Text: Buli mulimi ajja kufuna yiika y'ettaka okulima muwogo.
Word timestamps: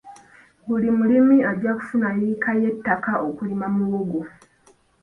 Buli 0.67 0.89
mulimi 0.97 1.37
ajja 1.51 1.71
kufuna 1.77 2.07
yiika 2.19 2.51
y'ettaka 2.61 3.11
okulima 3.27 3.67
muwogo. 3.75 4.21